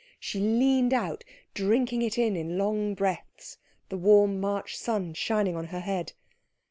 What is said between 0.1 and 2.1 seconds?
She leaned out, drinking